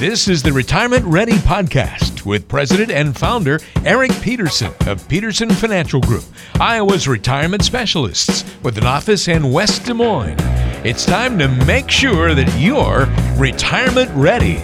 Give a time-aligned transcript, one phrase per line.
[0.00, 6.00] This is the Retirement Ready Podcast with President and Founder Eric Peterson of Peterson Financial
[6.00, 6.24] Group,
[6.58, 10.38] Iowa's retirement specialists with an office in West Des Moines.
[10.86, 14.56] It's time to make sure that you're retirement ready.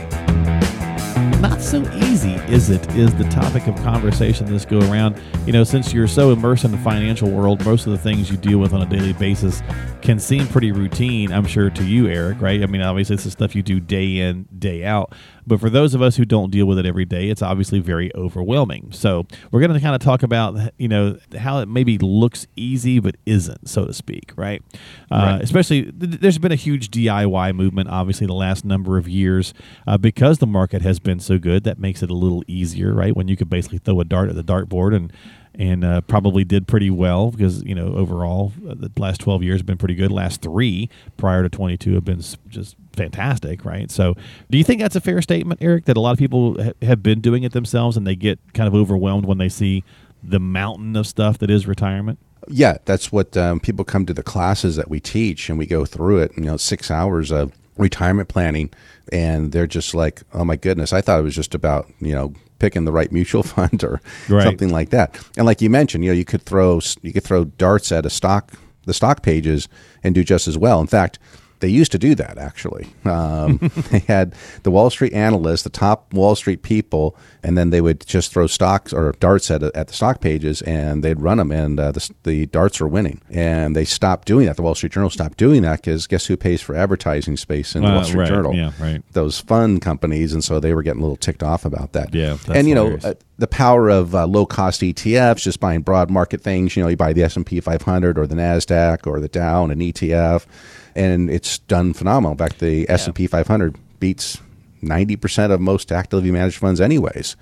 [1.42, 2.90] Not so easy, is it?
[2.96, 5.20] Is the topic of conversation this go around.
[5.46, 8.38] You know, since you're so immersed in the financial world, most of the things you
[8.38, 9.62] deal with on a daily basis
[10.00, 12.62] can seem pretty routine, I'm sure, to you, Eric, right?
[12.62, 15.12] I mean, obviously, it's the stuff you do day in, day out.
[15.46, 18.14] But for those of us who don't deal with it every day, it's obviously very
[18.14, 18.90] overwhelming.
[18.92, 22.98] So we're going to kind of talk about, you know, how it maybe looks easy
[22.98, 24.62] but isn't, so to speak, right?
[25.10, 25.42] Uh, right.
[25.42, 29.54] Especially, th- there's been a huge DIY movement, obviously, the last number of years
[29.86, 31.64] uh, because the market has been so good.
[31.64, 33.14] That makes it a little easier, right?
[33.14, 35.12] When you could basically throw a dart at the dartboard and
[35.58, 39.60] and uh, probably did pretty well because you know overall uh, the last 12 years
[39.60, 40.10] have been pretty good.
[40.10, 43.90] Last three prior to 22 have been just fantastic right?
[43.90, 44.14] So
[44.50, 47.02] do you think that's a fair statement eric that a lot of people ha- have
[47.02, 49.84] been doing it themselves and they get kind of overwhelmed when they see
[50.22, 52.18] the mountain of stuff that is retirement?
[52.48, 55.84] Yeah that's what um, people come to the classes that we teach and we go
[55.84, 58.70] through it you know six hours of retirement planning
[59.12, 62.32] and they're just like oh my goodness i thought it was just about you know
[62.58, 64.44] picking the right mutual fund or right.
[64.44, 65.18] something like that.
[65.36, 68.10] And like you mentioned, you know, you could throw you could throw darts at a
[68.10, 68.52] stock
[68.86, 69.68] the stock pages
[70.02, 70.80] and do just as well.
[70.80, 71.18] In fact,
[71.60, 72.88] they used to do that actually.
[73.04, 73.58] Um,
[73.90, 78.04] they had the Wall Street analysts, the top Wall Street people, and then they would
[78.06, 81.78] just throw stocks or darts at, at the stock pages and they'd run them, and
[81.78, 83.20] uh, the, the darts were winning.
[83.30, 84.56] And they stopped doing that.
[84.56, 87.82] The Wall Street Journal stopped doing that because guess who pays for advertising space in
[87.82, 88.28] the uh, Wall Street right.
[88.28, 88.54] Journal?
[88.54, 89.02] Yeah, right.
[89.12, 92.14] Those fund companies, and so they were getting a little ticked off about that.
[92.14, 93.04] Yeah, and you hilarious.
[93.04, 93.10] know.
[93.10, 96.76] Uh, the power of uh, low cost ETFs, just buying broad market things.
[96.76, 99.64] You know, you buy the S and P 500 or the Nasdaq or the Dow
[99.64, 100.46] and an ETF,
[100.94, 102.32] and it's done phenomenal.
[102.32, 104.38] In fact, the S and P 500 beats
[104.82, 107.36] 90 percent of most actively managed funds, anyways.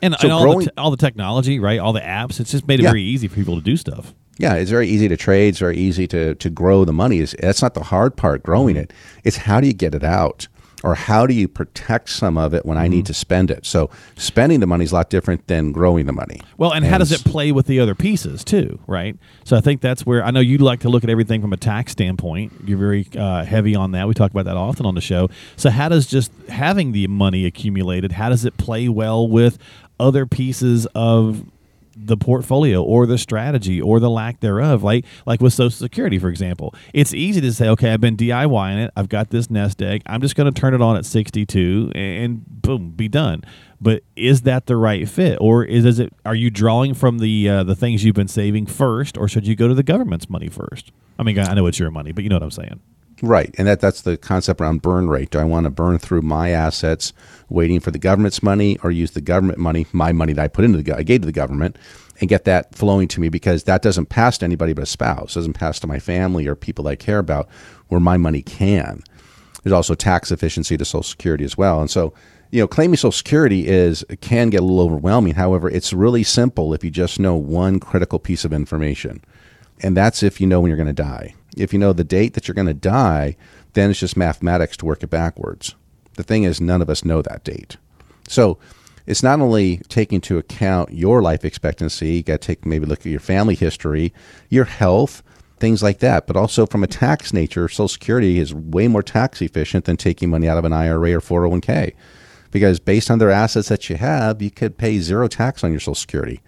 [0.00, 1.78] And, so and all, growing, the te- all the technology, right?
[1.78, 2.40] All the apps.
[2.40, 2.90] It's just made it yeah.
[2.90, 4.14] very easy for people to do stuff.
[4.38, 5.48] Yeah, it's very easy to trade.
[5.48, 7.18] It's very easy to to grow the money.
[7.18, 8.42] Is that's not the hard part.
[8.42, 8.84] Growing mm-hmm.
[8.84, 8.92] it.
[9.24, 10.46] It's how do you get it out
[10.84, 12.84] or how do you protect some of it when mm-hmm.
[12.84, 13.04] I need mm-hmm.
[13.06, 13.66] to spend it?
[13.66, 16.40] So spending the money is a lot different than growing the money.
[16.56, 19.16] Well, and, and how does it play with the other pieces too, right?
[19.44, 21.56] So I think that's where I know you'd like to look at everything from a
[21.56, 22.52] tax standpoint.
[22.64, 24.06] You're very uh, heavy on that.
[24.06, 25.28] We talk about that often on the show.
[25.56, 29.58] So how does just having the money accumulated, how does it play well with
[30.00, 31.44] other pieces of
[32.00, 36.28] the portfolio or the strategy or the lack thereof like like with social security for
[36.28, 36.74] example.
[36.94, 38.90] It's easy to say okay i've been diying it.
[38.96, 40.02] I've got this nest egg.
[40.06, 43.42] I'm just going to turn it on at 62 and boom be done.
[43.80, 45.38] But is that the right fit?
[45.40, 48.66] Or is, is it are you drawing from the uh, the things you've been saving
[48.66, 50.92] first or should you go to the government's money first?
[51.18, 52.80] I mean i know it's your money but you know what i'm saying
[53.20, 55.30] Right, and that that's the concept around burn rate.
[55.30, 57.12] Do I want to burn through my assets,
[57.48, 60.64] waiting for the government's money, or use the government money, my money that I put
[60.64, 61.76] into the I gave to the government,
[62.20, 65.34] and get that flowing to me because that doesn't pass to anybody but a spouse,
[65.34, 67.48] doesn't pass to my family or people I care about,
[67.88, 69.02] where my money can.
[69.62, 72.14] There's also tax efficiency to Social Security as well, and so
[72.50, 75.34] you know, claiming Social Security is can get a little overwhelming.
[75.34, 79.22] However, it's really simple if you just know one critical piece of information,
[79.82, 82.34] and that's if you know when you're going to die if you know the date
[82.34, 83.36] that you're going to die,
[83.74, 85.74] then it's just mathematics to work it backwards.
[86.14, 87.76] The thing is, none of us know that date.
[88.28, 88.58] So
[89.06, 93.00] it's not only taking into account your life expectancy, you got to take maybe look
[93.00, 94.12] at your family history,
[94.48, 95.22] your health,
[95.58, 99.42] things like that, but also from a tax nature, Social Security is way more tax
[99.42, 101.94] efficient than taking money out of an IRA or 401k.
[102.50, 105.80] Because based on their assets that you have, you could pay zero tax on your
[105.80, 106.40] Social Security.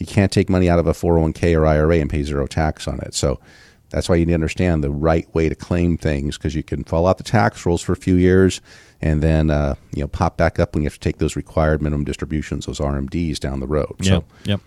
[0.00, 2.98] You can't take money out of a 401k or IRA and pay zero tax on
[3.00, 3.14] it.
[3.14, 3.38] So
[3.90, 6.84] that's why you need to understand the right way to claim things because you can
[6.84, 8.60] fall out the tax rolls for a few years
[9.02, 11.82] and then uh, you know pop back up when you have to take those required
[11.82, 13.94] minimum distributions, those RMDs down the road.
[14.00, 14.60] Yep, so, yep,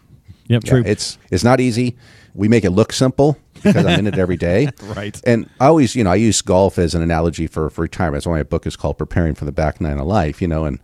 [0.48, 0.64] yep.
[0.64, 0.82] True.
[0.82, 1.98] Yeah, it's it's not easy.
[2.36, 4.70] We make it look simple because I'm in it every day.
[4.84, 5.20] right.
[5.24, 8.16] And I always, you know, I use golf as an analogy for, for retirement.
[8.16, 10.42] That's why my book is called Preparing for the Back Nine of Life.
[10.42, 10.80] You know, and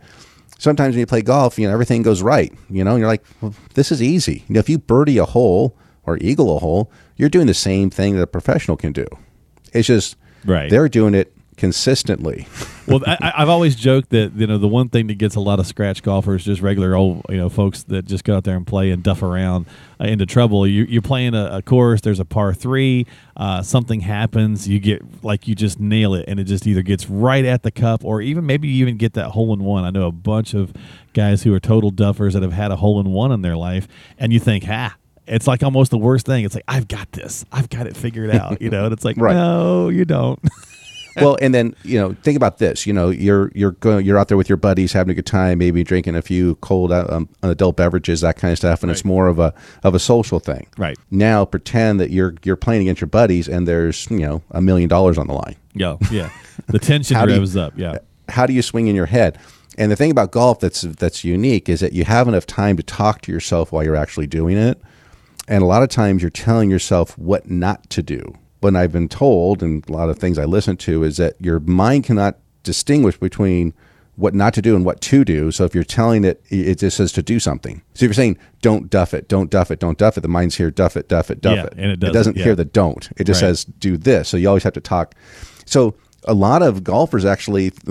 [0.60, 2.54] sometimes when you play golf, you know, everything goes right.
[2.70, 4.44] You know, you're like, well, this is easy.
[4.48, 7.90] You know, if you birdie a hole or eagle a hole, you're doing the same
[7.90, 9.08] thing that a professional can do.
[9.74, 10.16] It's just
[10.46, 10.70] right.
[10.70, 12.48] they're doing it consistently.
[12.88, 15.60] well, I, I've always joked that you know the one thing that gets a lot
[15.60, 18.66] of scratch golfers, just regular old you know folks that just go out there and
[18.66, 19.68] play and duff around
[20.00, 20.66] uh, into trouble.
[20.66, 22.02] You, you're playing a, a course.
[22.02, 23.06] There's a par three.
[23.38, 24.68] Uh, something happens.
[24.68, 27.72] You get like you just nail it, and it just either gets right at the
[27.72, 29.84] cup, or even maybe you even get that hole in one.
[29.84, 30.74] I know a bunch of
[31.14, 33.88] guys who are total duffers that have had a hole in one in their life,
[34.18, 34.96] and you think, ha,
[35.28, 36.46] it's like almost the worst thing.
[36.46, 37.46] It's like I've got this.
[37.52, 38.62] I've got it figured out.
[38.62, 39.34] You know, and it's like Right.
[39.36, 40.40] no, you don't.
[41.16, 42.86] well, and then you know, think about this.
[42.86, 45.58] You know, you're you're going, you're out there with your buddies having a good time,
[45.58, 49.06] maybe drinking a few cold uh, um, adult beverages, that kind of stuff, and it's
[49.06, 49.54] more of a
[49.84, 50.68] of a social thing.
[50.78, 50.98] Right.
[51.12, 54.90] Now, pretend that you're you're playing against your buddies, and there's you know a million
[54.90, 55.56] dollars on the line.
[55.74, 56.30] Yo, yeah,
[56.68, 57.16] the tension
[57.56, 57.74] you- up.
[57.78, 57.98] Yeah,
[58.30, 59.38] How do you swing in your head?
[59.78, 62.84] And the thing about golf that's that's unique is that you have enough time to
[62.84, 64.82] talk to yourself while you're actually doing it.
[65.48, 68.36] And a lot of times you're telling yourself what not to do.
[68.62, 71.60] When I've been told, and a lot of things I listen to, is that your
[71.62, 73.74] mind cannot distinguish between
[74.18, 75.50] what not to do and what to do.
[75.50, 77.82] So if you're telling it, it just says to do something.
[77.94, 80.56] So if you're saying, don't duff it, don't duff it, don't duff it, the mind's
[80.56, 81.74] here, duff it, duff it, duff Yeah, it.
[81.78, 82.44] and it doesn't, doesn't yeah.
[82.44, 83.10] hear the don't.
[83.16, 83.48] It just Right.
[83.50, 84.28] says, do this.
[84.28, 85.16] So you always have to talk.
[85.66, 85.96] So
[86.30, 87.70] a lot of golfers actually,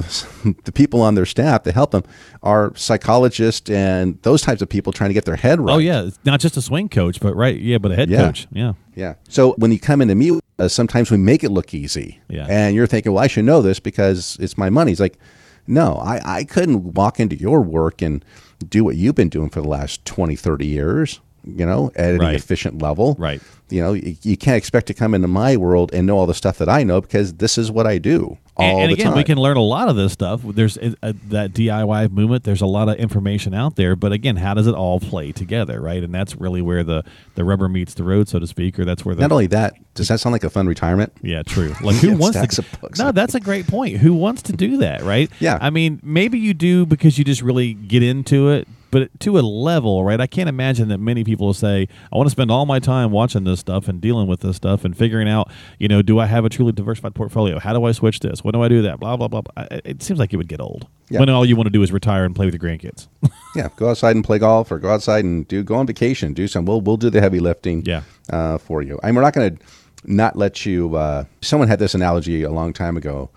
[0.64, 2.04] the people on their staff that help them
[2.42, 5.74] are psychologists and those types of people trying to get their head oh, right.
[5.74, 8.18] Oh yeah, it's not just a swing coach, but right, yeah, but a head Yeah.
[8.26, 8.46] coach.
[8.52, 9.14] Yeah, Yeah.
[9.28, 12.20] So when you come in to meet with uh, sometimes we make it look easy.
[12.28, 12.46] Yeah.
[12.48, 14.90] And you're thinking, well, I should know this because it's my money.
[14.92, 15.18] It's like,
[15.66, 18.24] no, I, I couldn't walk into your work and
[18.68, 21.20] do what you've been doing for the last 20, 30 years,
[21.56, 22.34] you know, at an Right.
[22.34, 23.16] efficient level.
[23.18, 23.40] Right.
[23.70, 26.34] You know, you, you can't expect to come into my world and know all the
[26.34, 29.06] stuff that I know because this is what I do all and, and the again,
[29.08, 29.16] time.
[29.16, 30.40] we can learn a lot of this stuff.
[30.42, 32.44] There's uh, uh, that DIY movement.
[32.44, 35.80] There's a lot of information out there, but again, how does it all play together,
[35.80, 36.02] right?
[36.02, 37.04] And that's really where the
[37.36, 39.74] the rubber meets the road, so to speak, or that's where the Not only that,
[39.94, 41.12] does that sound like a fun retirement?
[41.22, 41.74] Yeah, true.
[41.82, 42.64] Like who wants to?
[42.98, 43.98] No, that's a great point.
[43.98, 45.30] Who wants to do that, right?
[45.40, 45.58] Yeah.
[45.60, 49.40] I mean, maybe you do because you just really get into it, but to a
[49.40, 50.20] level, right?
[50.20, 53.10] I can't imagine that many people will say, "I want to spend all my time
[53.10, 56.26] watching this stuff and dealing with this stuff and figuring out, you know, do I
[56.26, 57.58] have a truly diversified portfolio?
[57.58, 58.42] How do I switch this?
[58.42, 58.98] When do I do that?
[59.00, 59.64] Blah blah blah." blah.
[59.70, 61.20] It seems like it would get old Yeah.
[61.20, 63.08] when all you want to do is retire and play with your grandkids.
[63.56, 66.46] Yeah, go outside and play golf, or go outside and do go on vacation, do
[66.46, 66.64] some.
[66.66, 67.82] We'll we'll do the heavy lifting.
[67.84, 68.02] Yeah.
[68.30, 69.00] uh, for you.
[69.02, 69.64] And we're not going to
[70.04, 70.94] not let you.
[70.94, 73.30] Uh, someone had this analogy a long time ago.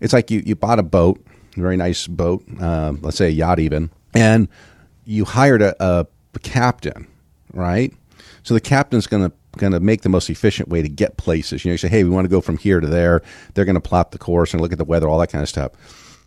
[0.00, 1.24] It's like you you bought a boat,
[1.56, 4.48] a very nice boat, um, let's say a yacht even, and
[5.04, 6.06] you hired a, a
[6.40, 7.06] captain,
[7.52, 7.92] right?
[8.42, 11.64] So the captain's going to going to make the most efficient way to get places.
[11.64, 13.22] You know, you say, hey, we want to go from here to there.
[13.54, 15.48] They're going to plot the course and look at the weather, all that kind of
[15.48, 15.72] stuff.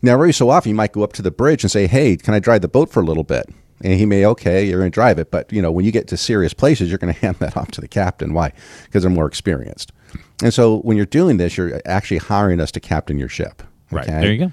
[0.01, 2.33] Now, every so often, you might go up to the bridge and say, hey, can
[2.33, 3.49] I drive the boat for a little bit?
[3.81, 5.29] And he may, okay, you're going to drive it.
[5.31, 7.71] But, you know, when you get to serious places, you're going to hand that off
[7.71, 8.33] to the captain.
[8.33, 8.53] Why?
[8.85, 9.91] Because they're more experienced.
[10.41, 13.63] And so when you're doing this, you're actually hiring us to captain your ship.
[13.91, 14.05] Right.
[14.05, 14.51] There you go.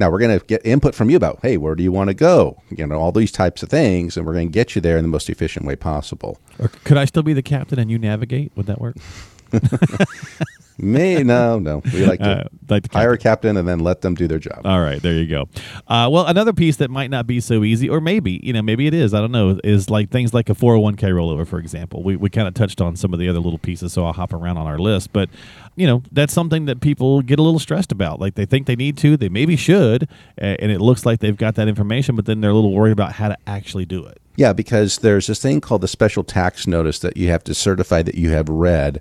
[0.00, 2.14] Now we're going to get input from you about, hey, where do you want to
[2.14, 2.62] go?
[2.70, 5.04] You know, all these types of things, and we're going to get you there in
[5.04, 6.38] the most efficient way possible.
[6.58, 8.50] Or could I still be the captain and you navigate?
[8.56, 8.96] Would that work?
[10.82, 11.82] May no, no.
[11.92, 14.60] We like to Uh, like hire a captain and then let them do their job.
[14.64, 15.48] All right, there you go.
[15.88, 18.86] Uh, well, another piece that might not be so easy, or maybe you know, maybe
[18.86, 19.12] it is.
[19.12, 19.58] I don't know.
[19.64, 22.02] Is like things like a four hundred one k rollover, for example.
[22.02, 24.32] We we kind of touched on some of the other little pieces, so I'll hop
[24.32, 25.12] around on our list.
[25.12, 25.28] But
[25.74, 28.20] you know, that's something that people get a little stressed about.
[28.20, 31.56] Like they think they need to, they maybe should, and it looks like they've got
[31.56, 34.20] that information, but then they're a little worried about how to actually do it.
[34.36, 38.02] Yeah, because there's this thing called the special tax notice that you have to certify
[38.02, 39.00] that you have read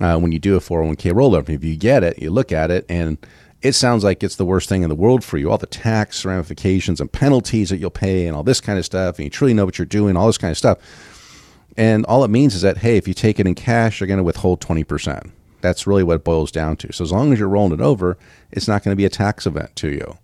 [0.00, 1.50] uh, when you do a 401k rollover.
[1.50, 3.18] If you get it, you look at it, and
[3.60, 5.50] it sounds like it's the worst thing in the world for you.
[5.50, 9.18] All the tax ramifications and penalties that you'll pay, and all this kind of stuff,
[9.18, 10.78] and you truly know what you're doing, all this kind of stuff.
[11.76, 14.18] And all it means is that, hey, if you take it in cash, you're going
[14.18, 15.30] to withhold 20%.
[15.62, 16.92] That's really what it boils down to.
[16.92, 18.18] So as long as you're rolling it over,
[18.50, 20.18] it's not going to be a tax event to you.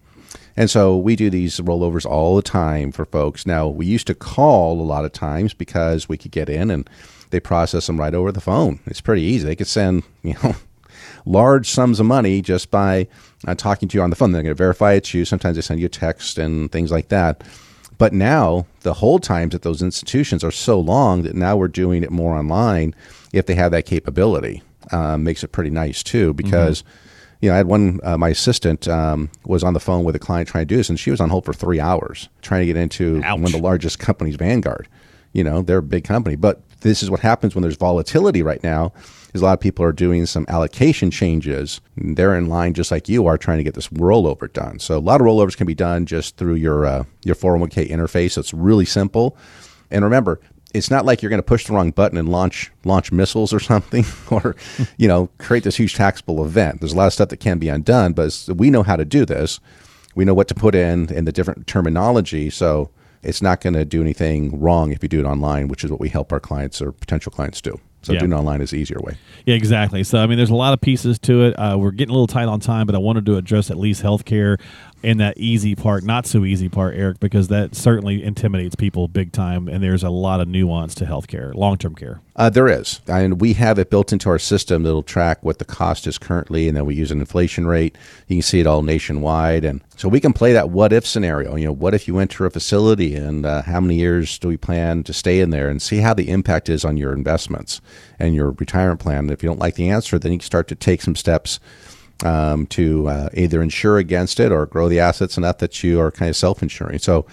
[0.57, 3.47] And so we do these rollovers all the time for folks.
[3.47, 6.91] Now, we used to call a lot of times because we could get in and
[7.31, 8.81] they process them right over the phone.
[8.87, 9.47] It's pretty easy.
[9.47, 10.57] They could send, you know,
[11.25, 13.07] large sums of money just by
[13.47, 14.33] uh, talking to you on the phone.
[14.33, 15.25] They're going to verify it's you.
[15.25, 17.45] Sometimes they send you a text and things like that.
[17.99, 22.05] But now the hold times at those institutions are so long that now we're doing
[22.05, 22.95] it more online
[23.33, 24.63] if they have that capability.
[24.93, 26.83] Um, makes it pretty nice too because
[27.41, 30.19] you know I had one uh, my assistant um, was on the phone with a
[30.19, 32.67] client trying to do this and she was on hold for three hours trying to
[32.67, 33.35] get into Ouch.
[33.39, 34.89] one of the largest companies, Vanguard.
[35.35, 38.63] You know they're a big company, but this is what happens when there's volatility right
[38.63, 38.93] now.
[39.35, 41.83] Is a lot of people are doing some allocation changes.
[41.97, 44.79] They're in line just like you are trying to get this rollover done.
[44.79, 48.33] So a lot of rollovers can be done just through your uh, your 401k interface.
[48.33, 49.37] So it's really simple.
[49.91, 50.41] And remember,
[50.75, 53.61] it's not like you're going to push the wrong button and launch launch missiles or
[53.73, 54.57] something, or
[54.97, 56.81] you know create this huge taxable event.
[56.81, 59.25] There's a lot of stuff that can be undone, but we know how to do
[59.25, 59.61] this.
[60.15, 62.51] We know what to put in and the different terminology.
[62.51, 62.91] So
[63.23, 66.01] it's not going to do anything wrong if you do it online, which is what
[66.01, 67.79] we help our clients or potential clients do.
[68.03, 68.21] So Yeah.
[68.21, 69.17] doing it online is the easier way.
[69.45, 70.05] Yeah, exactly.
[70.05, 71.55] So, I mean, there's a lot of pieces to it.
[71.55, 74.03] Uh, we're getting a little tight on time, but I wanted to address at least
[74.05, 74.61] healthcare
[75.03, 79.33] and that easy part, not so easy part, Eric, because that certainly intimidates people big
[79.33, 79.69] time.
[79.69, 82.21] And there's a lot of nuance to healthcare, long term care.
[82.35, 85.65] Uh, there is, and we have it built into our system that'll track what the
[85.65, 87.99] cost is currently, and then we use an inflation rate.
[88.29, 91.57] You can see it all nationwide, and so we can play that what if scenario.
[91.57, 94.57] You know, what if you enter a facility, and uh, how many years do we
[94.57, 97.81] plan to stay in there, and see how the impact is on your investments
[98.21, 99.19] and your retirement plan.
[99.19, 101.59] And if you don't like the answer, then you can start to take some steps
[102.25, 106.11] um, to uh, either insure against it or grow the assets enough that you are
[106.11, 106.99] kind of self-insuring.
[106.99, 107.27] So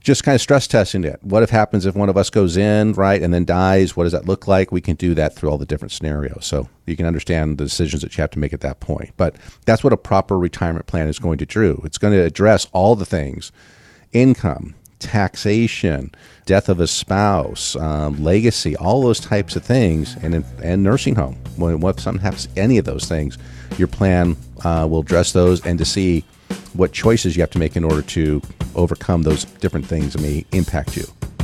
[0.00, 1.18] just kind of stress testing it.
[1.22, 3.96] What if happens if one of us goes in, right, and then dies?
[3.96, 4.70] What does that look like?
[4.70, 6.44] We can do that through all the different scenarios.
[6.44, 9.12] So you can understand the decisions that you have to make at that point.
[9.16, 11.80] But that's what a proper retirement plan is going to do.
[11.84, 13.50] It's going to address all the things
[14.12, 16.10] income, taxation,
[16.46, 21.36] death of a spouse, um, legacy, all those types of things, and, and nursing home.
[21.56, 23.38] When, what something happens any of those things,
[23.78, 26.24] your plan uh, will address those and to see
[26.72, 28.40] what choices you have to make in order to
[28.74, 31.04] overcome those different things that may impact you.